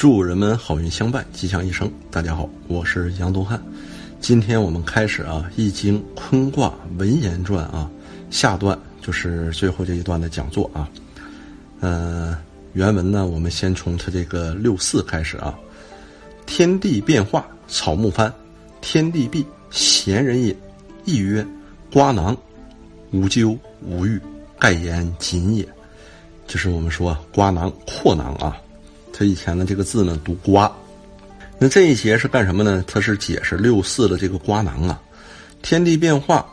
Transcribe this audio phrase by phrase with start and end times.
[0.00, 1.92] 祝人们好运相伴，吉祥一生。
[2.10, 3.62] 大家好，我是杨东汉。
[4.18, 7.86] 今天我们开始啊，《易经》坤卦文言传啊，
[8.30, 10.88] 下段就是最后这一段的讲座啊。
[11.80, 12.34] 呃，
[12.72, 15.54] 原文呢，我们先从它这个六四开始啊。
[16.46, 18.32] 天地变化，草木翻。
[18.80, 20.56] 天地闭，贤人也。
[21.04, 21.46] 亦曰：
[21.92, 22.34] 瓜囊，
[23.10, 24.18] 无咎无欲，
[24.58, 25.68] 盖言谨也。
[26.46, 28.56] 就是我们说瓜囊、阔囊啊。
[29.20, 30.74] 他以前的这个字呢读瓜，
[31.58, 32.82] 那这一节是干什么呢？
[32.86, 34.98] 它是解释六四的这个瓜囊啊，
[35.60, 36.46] 天地变化，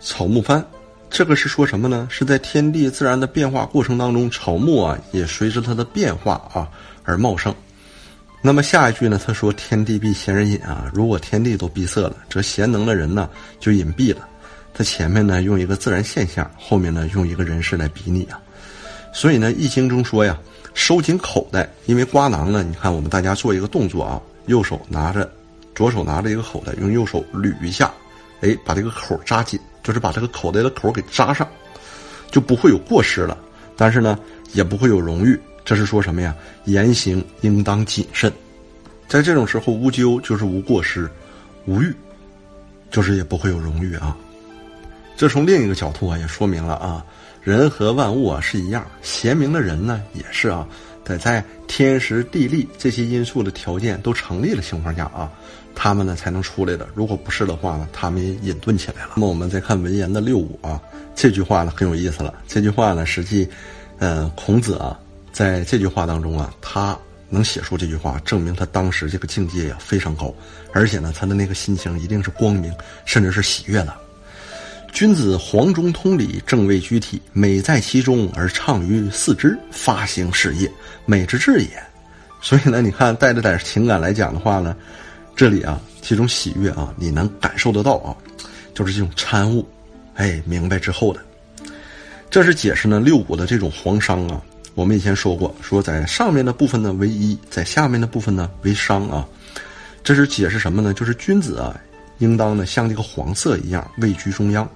[0.00, 0.66] 草木翻，
[1.08, 2.08] 这个是说什么呢？
[2.10, 6.68] 是在天地自然的变化过程当中，草木啊也随着它的变化啊
[7.04, 7.54] 而茂盛。
[8.42, 9.16] 那么下一句呢？
[9.24, 10.90] 他说天地闭，贤人隐啊。
[10.92, 14.28] 如果天地都闭塞了，这贤能的人呢就隐蔽了。
[14.74, 18.40] 他前面呢用一个自然现象，后面呢用一个人事来比拟啊。
[19.12, 20.36] 所以呢，《易经》中说呀。
[20.74, 22.62] 收紧口袋，因为瓜囊呢。
[22.62, 25.30] 你看，我们大家做一个动作啊，右手拿着，
[25.74, 27.92] 左手拿着一个口袋，用右手捋一下，
[28.40, 31.46] 哎，把这个口扎紧，就是把这个口袋的口给扎上，
[32.30, 33.36] 就不会有过失了。
[33.76, 34.18] 但是呢，
[34.52, 35.38] 也不会有荣誉。
[35.64, 36.34] 这是说什么呀？
[36.64, 38.32] 言行应当谨慎，
[39.08, 41.08] 在这种时候，无咎就是无过失，
[41.66, 41.94] 无欲
[42.90, 44.16] 就是也不会有荣誉啊。
[45.16, 47.04] 这从另一个角度啊，也说明了啊。
[47.42, 50.66] 人和万物啊是一样，贤明的人呢也是啊，
[51.04, 55.30] 得在天时地利这些因素的条件都成立的情况下啊，
[55.74, 56.86] 他们呢才能出来的。
[56.94, 59.12] 如果不是的话呢，他们也隐遁起来了。
[59.14, 60.80] 那么我们再看文言的六五啊，
[61.14, 62.34] 这句话呢很有意思了。
[62.46, 63.48] 这句话呢，实际，
[63.98, 64.98] 呃，孔子啊，
[65.32, 66.96] 在这句话当中啊，他
[67.30, 70.34] 能写出这句话，证明他当时这个境界呀非常高，
[70.72, 72.70] 而且呢，他的那个心情一定是光明，
[73.06, 73.94] 甚至是喜悦的。
[74.92, 80.70] 君子黄中通理，正位居体，美在其中而畅于四肢，发行事业，
[81.06, 81.68] 美之至也。
[82.42, 84.76] 所以呢，你看带着点情感来讲的话呢，
[85.36, 88.16] 这里啊，这种喜悦啊，你能感受得到啊，
[88.74, 89.66] 就是这种参悟，
[90.14, 91.20] 哎，明白之后的。
[92.28, 94.40] 这是解释呢六五的这种黄商啊。
[94.74, 99.26] 我们以前说过，说在上面的部分呢为一，在下面的部分呢为商啊。
[100.02, 100.92] 这是解释什么呢？
[100.92, 101.78] 就是君子啊。
[102.20, 104.68] 应当呢，像这个黄色一样位居中央，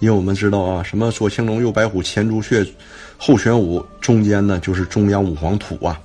[0.00, 2.66] 因为我们知道啊，什么左青龙右白虎前朱雀
[3.16, 6.00] 后玄武，中间呢就是中央五黄土啊，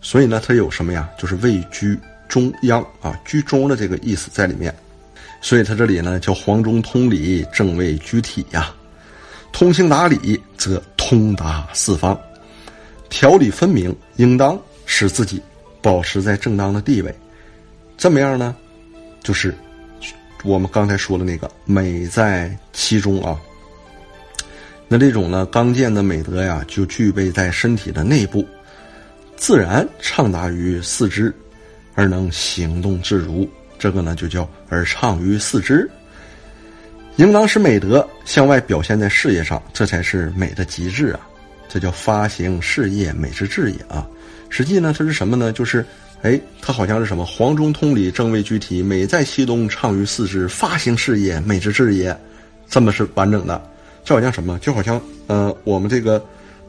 [0.00, 1.08] 所以呢，它有什么呀？
[1.18, 4.72] 就是位居中央啊，居中的这个意思在里面，
[5.40, 8.72] 所以它这里呢叫黄中通理，正位居体呀，
[9.52, 12.18] 通情达理则通达四方，
[13.10, 14.56] 条理分明，应当
[14.86, 15.42] 使自己
[15.82, 17.12] 保持在正当的地位，
[17.98, 18.54] 这么样呢？
[19.24, 19.52] 就是。
[20.44, 23.38] 我们刚才说的那个美在其中啊，
[24.88, 28.44] 那这种呢刚健的美德呀，就具备在身体的内部，
[29.36, 31.32] 自然畅达于四肢，
[31.94, 33.48] 而能行动自如。
[33.78, 35.88] 这个呢就叫而畅于四肢，
[37.16, 41.20] 应当使美德向外表现在事业上，这才是美的极致啊！
[41.68, 44.06] 这叫发行事业美之至也啊！
[44.48, 45.52] 实际呢，它是什么呢？
[45.52, 45.84] 就是。
[46.22, 47.24] 哎，它好像是什么？
[47.24, 52.16] 黄中通理，正位具体，美在其中，畅于四肢，发行事业，美之至也。
[52.68, 53.60] 这么是完整的，
[54.04, 54.58] 就好像什么？
[54.60, 56.24] 就好像呃，我们这个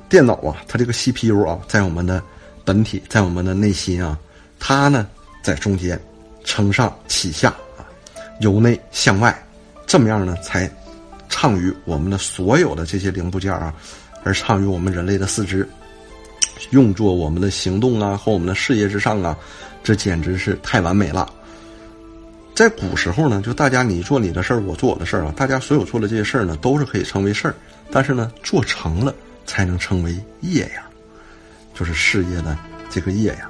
[0.09, 2.21] 电脑啊，它这个 CPU 啊，在我们的
[2.65, 4.17] 本体，在我们的内心啊，
[4.59, 5.07] 它呢
[5.43, 5.99] 在中间，
[6.43, 7.85] 承上启下啊，
[8.39, 9.33] 由内向外，
[9.85, 10.69] 这么样呢，才
[11.29, 13.73] 畅于我们的所有的这些零部件啊，
[14.23, 15.69] 而畅于我们人类的四肢。
[16.71, 19.37] 用作我们的行动啊和我们的事业之上啊，
[19.83, 21.31] 这简直是太完美了。
[22.55, 27.55] 在古时候呢，就大家你做你的事儿，我做我的事儿啊，大家所有做的这些事儿呢，都是可以称为事儿。
[27.91, 29.13] 但是呢，做成了
[29.45, 30.85] 才能称为业呀，
[31.73, 32.57] 就是事业的
[32.89, 33.49] 这个业呀。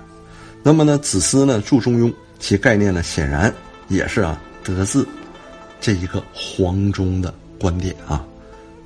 [0.64, 2.09] 那么呢，子思呢著《中庸》，
[2.40, 3.53] 其概念呢显然
[3.90, 5.06] 也是啊得自
[5.81, 8.25] 这一个黄中的观点啊，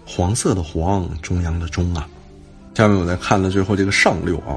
[0.03, 2.09] 黄色的黄，中央的中啊。
[2.77, 4.53] 下面我再看了最后这个上六啊，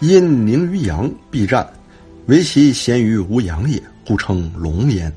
[0.00, 1.68] 阴凝于阳必战，
[2.24, 5.12] 唯其咸于无阳也，故称龙焉；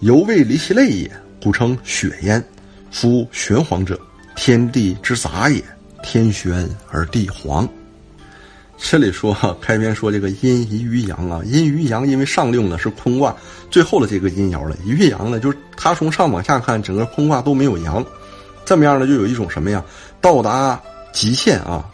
[0.00, 1.08] 犹未离其类也，
[1.40, 2.44] 故称血焉。
[2.90, 3.96] 夫玄黄者，
[4.34, 5.62] 天地之杂也，
[6.02, 7.68] 天玄而地黄。
[8.76, 13.36] 这里说，开篇说这个阴移于阳啊，阴于阳，因为上六呢是坤卦
[13.70, 18.04] 最后的这个阴爻了，于阳呢就是它从上往下看，整个坤卦都没有阳，
[18.64, 19.80] 这么样呢就有一种什么呀，
[20.20, 20.82] 到达。
[21.12, 21.84] 极限啊，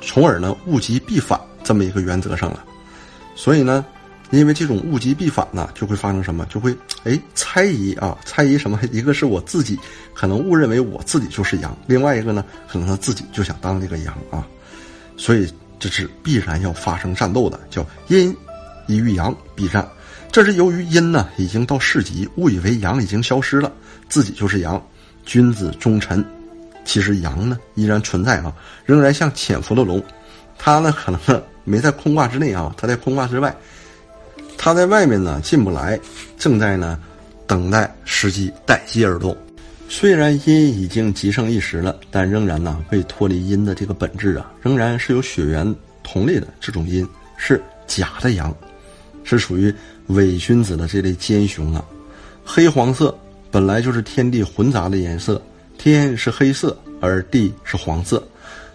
[0.00, 2.64] 从而呢物极必反这么一个原则上了，
[3.34, 3.84] 所以呢，
[4.30, 6.46] 因为这种物极必反呢，就会发生什么？
[6.46, 8.78] 就会哎猜疑啊，猜疑什么？
[8.92, 9.78] 一个是我自己
[10.14, 14.46] 可能误认为我自己就是阳，另外一个呢，可能他自己就想当这个阳啊，
[15.16, 18.36] 所以这是必然要发生战斗的，叫阴
[18.86, 19.88] 一遇阳必战。
[20.32, 23.72] 这是由于阴呢已经到世极，误以为阳已经消失了，
[24.08, 24.80] 自己就是阳，
[25.24, 26.24] 君子忠臣。
[26.90, 28.52] 其实阳呢依然存在啊，
[28.84, 30.02] 仍然像潜伏的龙。
[30.58, 33.54] 它呢可能没在坤卦之内啊，它在坤卦之外。
[34.58, 35.98] 他在外面呢进不来，
[36.36, 36.98] 正在呢
[37.46, 39.36] 等待时机，待机而动。
[39.88, 45.72] 虽然阴已经极盛一时了，但仍然呢未脱离阴的这个本质啊，仍然是有血缘
[46.02, 47.06] 同类的这种阴，
[47.36, 48.52] 是假的阳，
[49.22, 49.72] 是属于
[50.08, 51.84] 伪君子的这类奸雄啊。
[52.44, 53.16] 黑黄色
[53.48, 55.40] 本来就是天地混杂的颜色，
[55.82, 58.22] 天是黑色，而地是黄色。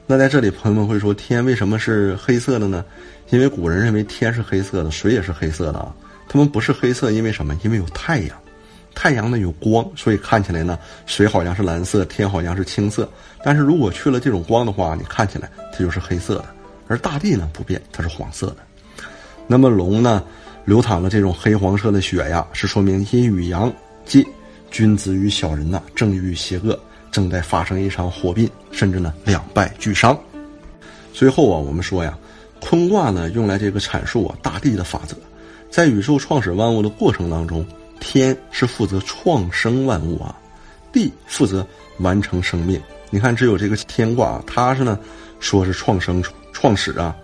[0.08, 2.84] 那在这里，朋友们会说，天为什么是黑色的呢？
[3.30, 5.94] 因为古人认为天是黑色的，水也是黑色的啊。
[6.28, 7.56] 它们不是黑色，因为什么？
[7.64, 8.36] 因为有太阳，
[8.96, 13.08] 太阳呢有光，所以看起来呢，水好像是蓝色，天好像是青色。
[13.44, 16.46] 但是如果去了这种光的话，你看起来它就是黑色的。
[16.88, 18.58] 而大地呢不变，它是黄色的。
[19.46, 20.24] 那么龙呢，
[20.66, 23.72] 流淌了这种黑黄色的血呀，是说明阴与阳，
[24.08, 24.26] 即
[24.72, 26.78] 君子与小人呐，正与邪恶
[27.16, 30.20] 正在发生一场火并，甚至呢两败俱伤。
[31.14, 32.18] 最后啊，我们说呀。
[32.60, 35.16] 坤卦呢，用来这个阐述啊大地的法则，
[35.70, 37.66] 在宇宙创始万物的过程当中，
[38.02, 40.36] 天是负责创生万物啊，
[40.92, 41.66] 地负责
[42.00, 42.82] 完成生命。
[43.12, 45.00] 你看，只有这个天卦，它是呢
[45.40, 46.22] 说是创生
[46.52, 47.16] 创始啊，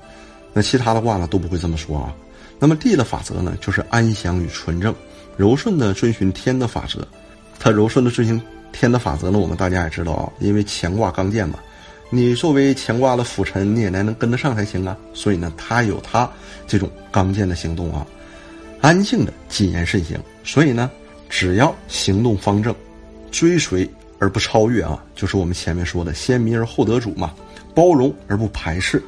[0.54, 2.14] 那其他的卦呢都不会这么说啊。
[2.60, 4.96] 那么地的法则呢，就是安详与纯正，
[5.36, 7.06] 柔顺的遵循天的法则。
[7.60, 8.40] 它柔顺的遵循
[8.72, 11.60] 天的法则呢，我们大家也知道啊，因为乾卦刚健嘛。
[12.10, 14.98] 你作为乾卦的辅臣，你也来能跟得上才行啊。
[15.14, 16.30] 所以呢，他有他
[16.68, 18.06] 这种刚健的行动啊，
[18.82, 20.20] 安静的谨言慎行。
[20.44, 20.92] 所以呢，
[21.30, 22.76] 只要行动方正，
[23.32, 23.90] 追随
[24.20, 27.34] 而不超越啊，就是我们前面说的先民而后得主嘛。
[27.74, 29.02] 包容而不排斥，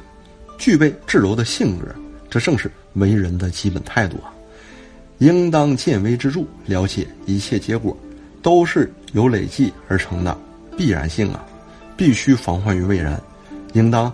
[0.56, 1.84] 具备至柔的性格，
[2.30, 4.32] 这正是为人的基本态度啊。
[5.18, 7.94] 应当见微知著，了解一切结果，
[8.44, 10.38] 都是由累计而成的
[10.76, 11.44] 必然性啊。
[11.96, 13.20] 必须防患于未然，
[13.72, 14.12] 应当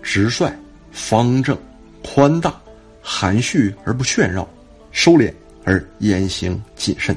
[0.00, 0.48] 直率、
[0.92, 1.58] 方正、
[2.02, 2.54] 宽大、
[3.02, 4.48] 含蓄而不炫耀，
[4.92, 5.32] 收敛
[5.64, 7.16] 而言行谨慎，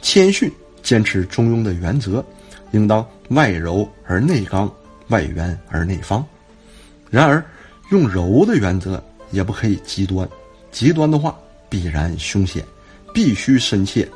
[0.00, 0.50] 谦逊，
[0.82, 2.24] 坚持中庸的原则，
[2.70, 4.72] 应当外柔而内刚，
[5.08, 6.26] 外圆而内方。
[7.10, 7.44] 然而，
[7.90, 9.02] 用柔的原则
[9.32, 10.26] 也不可以极端，
[10.72, 12.64] 极端的话必然凶险，
[13.12, 14.08] 必须深切。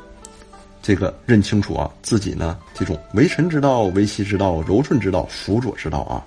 [0.85, 6.21] 这个认清楚啊，自己呢这种为臣之道、为妻之道、柔顺之道、辅佐之道啊，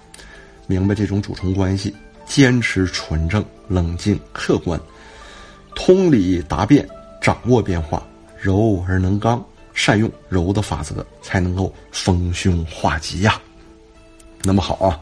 [0.67, 1.95] 明白这种主从关系，
[2.27, 4.81] 坚持纯正、冷静、客观，
[5.77, 6.85] 通理达变，
[7.23, 8.05] 掌握变化，
[8.37, 9.41] 柔而能刚，
[9.75, 13.41] 善用柔的法则，才能够逢凶化吉呀。
[14.43, 14.99] 那么好啊，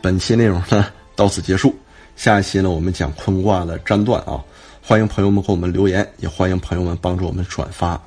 [0.00, 1.76] 本期内容呢到此结束，
[2.16, 4.42] 下一期呢我们讲坤卦的占断啊，
[4.82, 8.02] 欢迎朋友们给我们留言，也欢迎朋友们帮助我们转发。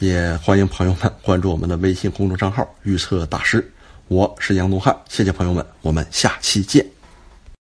[0.00, 3.70] 也欢迎朋友们关注我们的微信公众账号“预测大师”，
[4.08, 6.99] 我是杨东汉，谢谢朋友们，我们下期见。